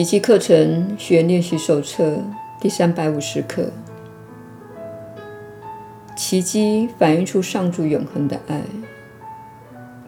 [0.00, 2.24] 奇迹课程学员练习手册
[2.58, 3.70] 第三百五十课。
[6.16, 8.62] 奇迹反映出上主永恒的爱，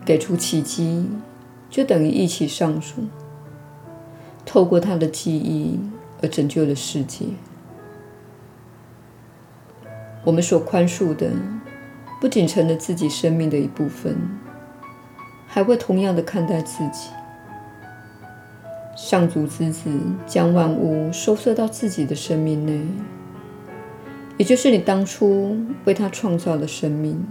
[0.02, 1.10] 给出奇迹
[1.68, 3.05] 就等于一起上主，
[4.46, 5.78] 透过他的记忆
[6.22, 7.27] 而拯救了世界。
[10.24, 11.29] 我们所宽恕的，
[12.18, 14.16] 不仅成了自己生命的一部分，
[15.46, 17.10] 还会同样的看待自己。
[18.95, 19.91] 上主之子
[20.27, 22.80] 将万物收摄到自己的生命内，
[24.37, 27.24] 也就是你当初为他创造的生命。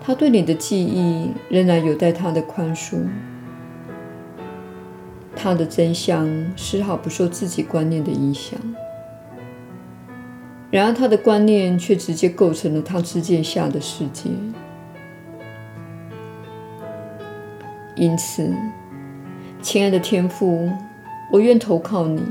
[0.00, 3.06] 他对你的记忆仍然有待他的宽恕，
[5.36, 8.58] 他的真相丝毫不受自己观念的影响。
[10.70, 14.28] 然而，他的观念却直接构成了他之见下的世界。
[17.96, 18.54] 因此，
[19.60, 20.70] 亲爱的天父，
[21.32, 22.22] 我愿投靠你。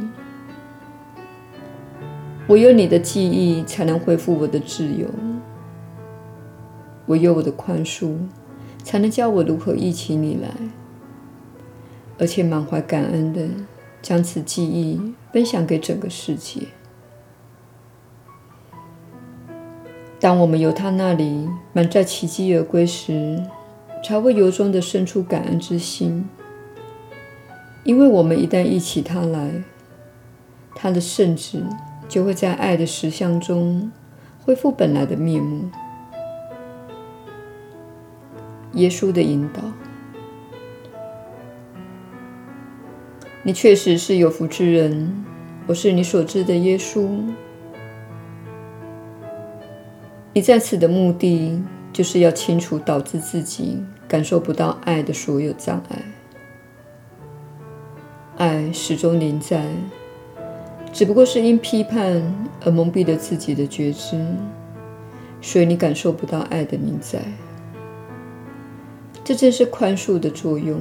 [2.48, 5.08] 唯有你的记忆，才能恢复我的自由；
[7.08, 8.16] 唯有我的宽恕，
[8.82, 10.50] 才能教我如何忆起你来，
[12.18, 13.46] 而且满怀感恩的
[14.02, 16.62] 将此记忆分享给整个世界。
[20.20, 23.44] 当我们由他那里满载奇迹而归时，
[24.04, 26.26] 才会由衷的生出感恩之心。
[27.88, 29.64] 因为我们一旦忆起他来，
[30.76, 31.64] 他的圣子
[32.10, 33.90] 就会在爱的实相中
[34.44, 35.70] 恢复本来的面目。
[38.74, 39.62] 耶稣的引导，
[43.42, 45.24] 你确实是有福之人。
[45.66, 47.08] 我是你所知的耶稣。
[50.34, 51.64] 你在此的目的，
[51.94, 56.17] 就是要清除导致自己感受不到爱的所有障碍。
[58.38, 59.66] 爱始终临在，
[60.94, 62.22] 只不过是因批判
[62.64, 64.24] 而蒙蔽了自己的觉知，
[65.42, 67.20] 所以你感受不到爱的临在。
[69.24, 70.80] 这正是宽恕的作用，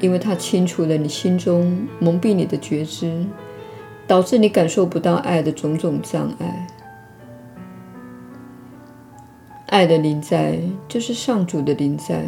[0.00, 3.24] 因为它清除了你心中蒙蔽你的觉知，
[4.06, 6.66] 导致你感受不到爱的种种障碍。
[9.68, 12.22] 爱的临在就是上主的临在，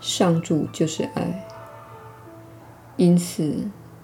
[0.00, 1.48] 上主就是爱。
[3.02, 3.52] 因此，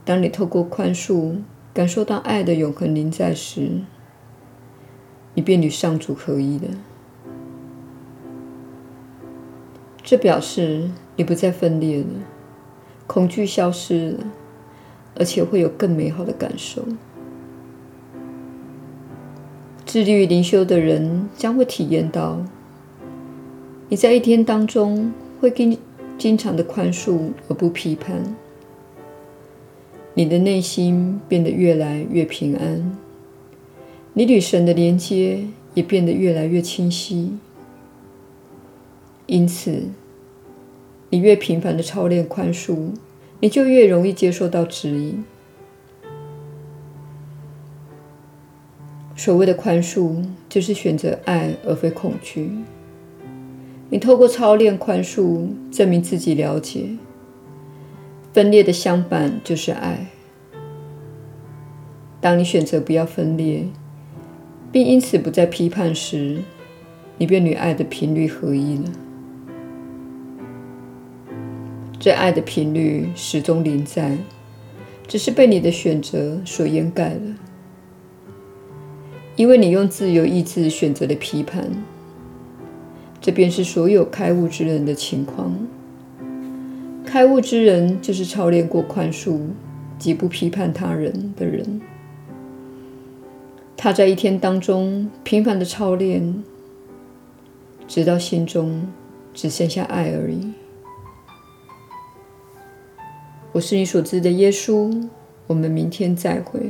[0.04, 1.36] 当你透过宽恕
[1.72, 3.82] 感受到爱的永恒临在时，
[5.34, 6.64] 你便与上主合一了。
[10.02, 12.06] 这表示你不再分裂了，
[13.06, 14.24] 恐惧消失了，
[15.14, 16.84] 而且会有更美好的感受。
[19.86, 22.42] 致力于灵修的人将会体验到，
[23.88, 25.78] 你在一天当中会经
[26.18, 28.34] 经常的宽恕而不批判。
[30.18, 32.98] 你的内心变得越来越平安，
[34.14, 37.38] 你与神的连接也变得越来越清晰。
[39.26, 39.84] 因此，
[41.10, 42.88] 你越频繁的操练宽恕，
[43.38, 45.24] 你就越容易接受到指引。
[49.14, 52.50] 所谓的宽恕，就是选择爱而非恐惧。
[53.88, 56.88] 你透过操练宽恕，证明自己了解。
[58.38, 60.06] 分裂的相反就是爱。
[62.20, 63.64] 当你选择不要分裂，
[64.70, 66.42] 并因此不再批判时，
[67.16, 68.84] 你便与爱的频率合一了。
[71.98, 74.16] 这爱的频率始终临在，
[75.08, 77.34] 只是被你的选择所掩盖了。
[79.34, 81.68] 因为你用自由意志选择了批判，
[83.20, 85.58] 这便是所有开悟之人的情况。
[87.08, 89.40] 开悟之人就是操练过宽恕
[89.98, 91.80] 及不批判他人的人。
[93.78, 96.44] 他在一天当中频繁的操练，
[97.86, 98.86] 直到心中
[99.32, 100.52] 只剩下爱而已。
[103.52, 105.08] 我是你所知的耶稣。
[105.46, 106.68] 我们明天再会。